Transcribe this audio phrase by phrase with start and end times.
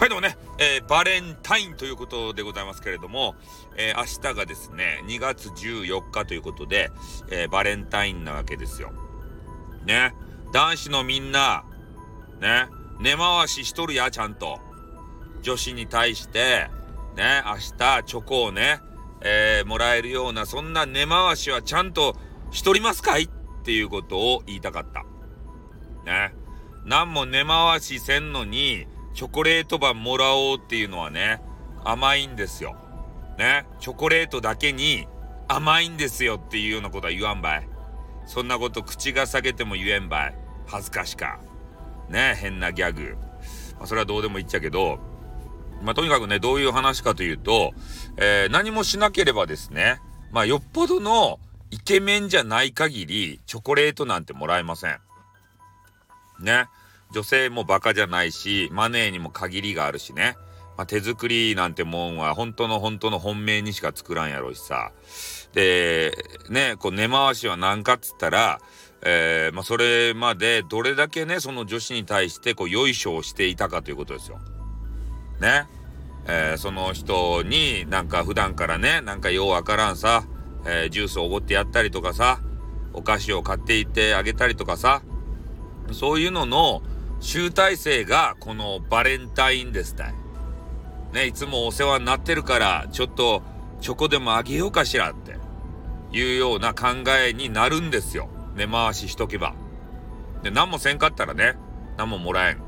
[0.00, 3.34] はい、どうもね、えー、バレンタインということでございますけれども、
[3.76, 6.90] えー、明日がですね、2月14日ということで、
[7.30, 8.92] えー、バレンタインなわけですよ。
[9.84, 10.14] ね。
[10.54, 11.64] 男子のみんな、
[12.40, 12.68] ね、
[12.98, 14.58] 根回ししとるや、ちゃんと。
[15.42, 16.70] 女子に対して、
[17.14, 18.80] ね、明日チョコをね、
[19.20, 22.16] えー、もらえるような、そんな根回しはちゃんと
[22.52, 23.24] しとりますかい？
[23.24, 23.28] っ
[23.64, 25.04] ていうことを言いたかった。
[26.10, 26.34] ね。
[26.86, 31.42] 何も根回しせんのに、チョコレート版もらおうっていうのはね、
[31.84, 32.76] 甘いんですよ。
[33.38, 33.66] ね？
[33.80, 35.08] チョコレートだけに
[35.48, 37.68] 甘いんですよっていうようなことは言わんばい。
[38.26, 40.34] そんなこと口が裂けても言えんばい。
[40.66, 41.40] 恥ずかしか。
[42.08, 42.36] ね？
[42.38, 43.16] 変なギャグ。
[43.78, 45.00] まあ、それはどうでもいいっちゃけど、
[45.82, 47.72] まあ、とにかくね、どういう話かというと、
[48.18, 54.98] えー、何もしなければですね、まあ、よっぽどのイケメンじゃない限り、チョコレートなんてもらえません。
[56.40, 56.66] ね？
[57.12, 60.36] 女性もバカじゃないし、マネーにも限りがあるしね。
[60.76, 64.92] まあ、手作りなんてもんは本当の本当の本命にしか作らんやろうしさ。
[65.52, 66.12] で、
[66.48, 68.60] ね、こう根回しは何かっつったら、
[69.02, 74.38] えー、まあ、それまでどれだけね、その女子に対してこう、よいしょをしていたかということですよ。
[75.40, 75.66] ね。
[76.26, 80.24] えー、その人になんか普段からね、なんかようわからんさ、
[80.66, 82.40] えー、ジュースをおごってやったりとかさ、
[82.92, 85.02] お菓子を買っていってあげたりとかさ、
[85.92, 86.82] そういうのの、
[87.20, 90.14] 集大成がこのバレンタインですたい。
[91.12, 93.42] ね、いつもお世話になってるから、ちょっと
[93.80, 95.36] チョコでもあげようかしらって
[96.16, 96.88] いうような考
[97.26, 98.28] えになるんですよ。
[98.54, 99.54] 根回ししとけば。
[100.42, 101.56] で、何もせんかったらね、
[101.96, 102.62] 何ももらえん。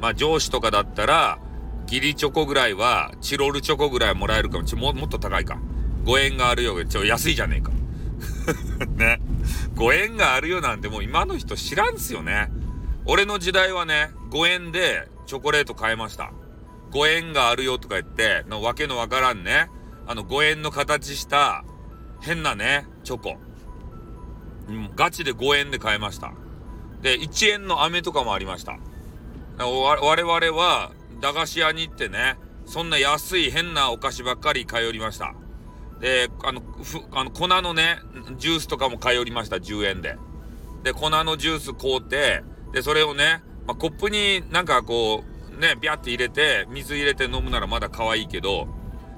[0.00, 1.38] まあ上司とかだったら、
[1.86, 4.64] ギリチョコぐらいは、チロルチョコぐらいもらえるかも。
[4.64, 5.58] ちももっと高いか。
[6.04, 6.84] 5円があるよ。
[6.84, 7.70] ちょ、安いじゃねえか。
[8.96, 9.20] ね。
[9.74, 12.50] 5円があるよなんてもう今の人知らんすよね。
[13.06, 16.32] 俺の時代はね、5円でチョコレート買えました。
[16.92, 19.68] 5円があるよとか言って、のわけのわからんね、
[20.06, 21.64] あの5円の形した
[22.20, 23.36] 変なね、チョコ。
[24.96, 26.32] ガチで5円で買えました。
[27.02, 28.78] で、1円の飴とかもありました。
[29.58, 35.34] 我々は駄菓子屋に行ってね、そんな安い変なお菓子ばっかり通りました。
[36.00, 37.98] で、あの、ふ、あの、粉のね、
[38.38, 40.16] ジュースとかも通りました、10円で。
[40.82, 42.42] で、粉のジュース買うて、
[42.74, 45.22] で、それをね、まあ、コップになんかこ
[45.56, 48.66] う、ね、ビャって入れて、水入れて飲むならまだ可愛いけど、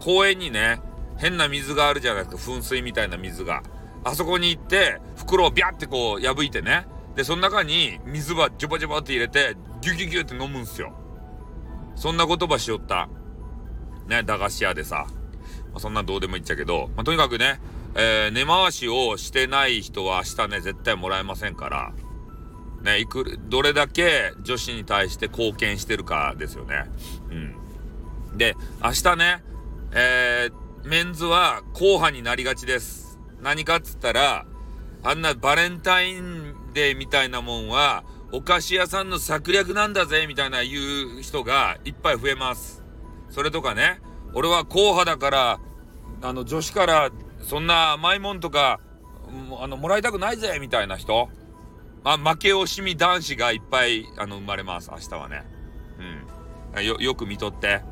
[0.00, 0.80] 公園にね、
[1.16, 3.62] 変な水があるじゃないですか、噴水みたいな水が。
[4.04, 6.86] あそこに行って、袋をビャってこう破いてね、
[7.16, 10.92] で、その中に水ばジョバジョバって入れて、ギュギュギュって飲むんすよ。
[11.96, 13.08] そんな言葉しよった。
[14.06, 15.06] ね、駄菓子屋でさ。
[15.72, 17.60] まあ、そんなどうでもいいっちゃけど、まあ、とにかくね、
[17.94, 21.92] えー、根回しをしてない人は明日ね、絶対もらえませんから、
[22.82, 26.84] ね、いく、どれだけ女子に対して貢献してるかですよね。
[27.30, 28.38] うん。
[28.38, 29.42] で、明日ね、
[29.92, 33.18] えー、メンズは硬派になりがちです。
[33.42, 34.46] 何かっつったら、
[35.02, 42.82] あんなバレンタインデーみたいなもんは、お菓子屋さんの策略なんだぜ、みたいな言う人がいっぱい増えます。
[43.30, 44.00] それとかね、
[44.34, 45.60] 俺は硬派だから、
[46.22, 47.10] あの、女子から、
[47.40, 48.80] そんな甘いもんとか、
[49.60, 51.28] あの、もらいたくないぜ、みたいな人。
[52.10, 55.44] あ、負け惜しみ男子がいっぱい、あの、生まれます、明日はね。
[56.74, 56.82] うん。
[56.82, 57.82] よ、よく見とって。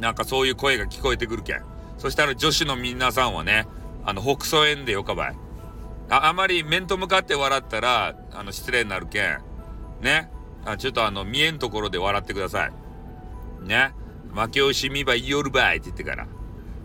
[0.00, 1.62] なんかそういう声が聞こえてくるけん。
[1.98, 3.68] そしたら女子の皆さんはね、
[4.04, 5.36] あの、北総園でよかばい。
[6.10, 9.38] あ、あまり面と向かって笑ったら、あの、失礼になるけん。
[10.00, 10.32] ね。
[10.64, 12.72] あちょっとあの、見えんところで笑ってください。
[13.68, 13.92] ね。
[14.34, 16.26] 負け惜しみばいよるばいって言ってから。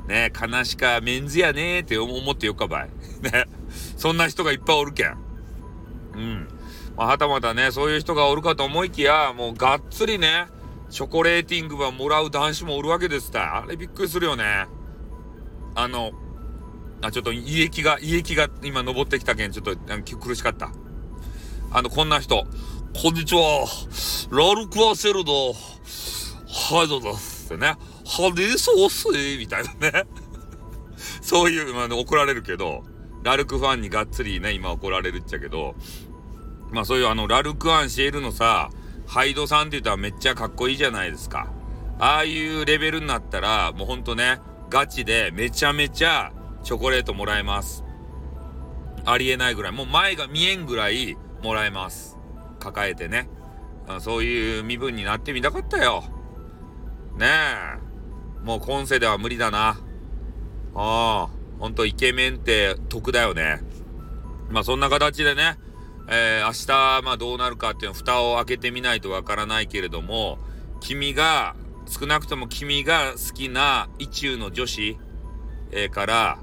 [0.08, 0.32] ね。
[0.40, 2.90] 悲しかメンズやねーって思ってよかばい。
[3.24, 3.46] ね。
[3.98, 5.33] そんな人がいっぱいおるけん。
[6.16, 6.48] うん。
[6.96, 10.48] まあ、はたまたね、そういう人がおるかと思いきや、もうがっつりね、
[10.90, 14.68] チョコレーティングはもらう男子もおるわけですたあれびっくりするよね。
[15.76, 16.12] あの、
[17.02, 19.76] あ、ちょっと胃液が、胃液が今登ってきたけん、ちょっと
[20.18, 20.72] 苦しかった。
[21.72, 22.46] あの、こんな人。
[22.96, 23.68] こんにちは。
[24.30, 25.54] ラルクアセルド。
[25.54, 27.12] はい、どうぞ。
[27.46, 27.76] ってね。
[28.06, 29.08] ハデーソース
[29.40, 30.06] みたいなね。
[31.22, 32.84] そういう、まあ、怒られるけど、
[33.24, 35.76] ラルクファンにがっつりね、今怒られるっちゃけど、
[36.74, 38.70] まあそういうあの、ラルクアンシエルのさ、
[39.08, 41.52] ハイドさんって言ったらめっちゃかっこいいじゃないですか。
[42.00, 44.40] ああいうレベルになったら、もうほんとね、
[44.70, 46.34] ガチでめちゃめちゃ
[46.64, 47.84] チョコレートもらえます。
[49.06, 49.72] ありえないぐらい。
[49.72, 52.18] もう前が見えんぐらいもらえます。
[52.60, 53.30] 抱えてね。
[54.00, 56.04] そういう身分になってみたかったよ。
[57.18, 58.46] ねえ。
[58.46, 59.78] もう今世では無理だな。
[60.74, 61.30] ああ。
[61.60, 63.62] ほんとイケメンって得だよね。
[64.50, 65.58] まあそんな形でね、
[66.08, 66.52] えー、明
[67.00, 70.38] 日、まあどうなるかっていうの蓋を開けてみないとわからないけれども、
[70.80, 71.56] 君が、
[71.88, 74.98] 少なくとも君が好きな意中の女子、
[75.72, 76.40] えー、から、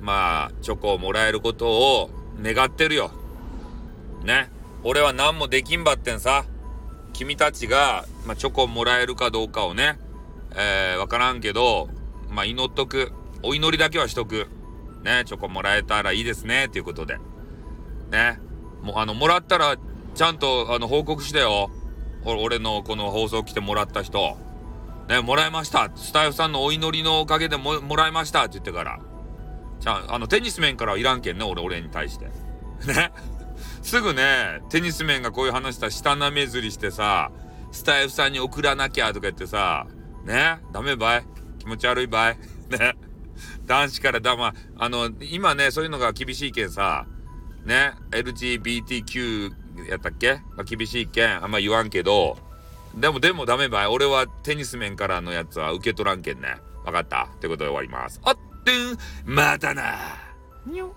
[0.00, 2.10] まあ、チョコをもらえることを
[2.40, 3.12] 願ってるよ。
[4.24, 4.50] ね。
[4.82, 6.44] 俺は何もできんばってんさ。
[7.12, 9.98] 君たちが、まあ、チョコをもらえるかどうかをね、
[10.56, 11.88] えー、わからんけど、
[12.30, 13.12] まあ、祈っとく。
[13.42, 14.48] お祈りだけはしとく。
[15.02, 17.18] ね、チョコもらえたらいいですね、ということで。
[18.10, 18.40] ね。
[18.82, 19.76] も、あの、もらったら、
[20.14, 21.70] ちゃんと、あの、報告してよ。
[22.24, 24.36] 俺のこの放送来てもらった人。
[25.08, 25.90] ね、もらいました。
[25.94, 29.00] スタイフさんのお祈りのおかげでも、もらいましたって言ってから。
[29.80, 32.26] じゃあ、あの、テニス面からはいらんけんね、俺、俺に対して。
[32.86, 33.12] ね。
[33.82, 37.32] すぐね、テニス面がこういう話したら下なめずりしてさ、
[37.72, 39.86] スタイフさんに送らなきゃとか言ってさ、
[40.24, 41.24] ね、ダメばい
[41.58, 42.38] 気持ち悪いばい
[42.70, 42.94] ね。
[43.66, 47.06] 男子からだ、ま、あの、今ね、そういうのが厳しいけんさ、
[47.64, 49.52] ね、LGBTQ
[49.88, 52.38] やったっけ、まあ、厳しいけん、あんま言わんけど、
[52.94, 53.86] でも、でもダメばい。
[53.86, 56.56] 俺はテニス面からのやつは受け取らんけんね。
[56.84, 57.30] わかった？
[57.34, 58.20] ってことで終わります。
[58.24, 59.94] あってん、またな
[60.66, 60.94] にょ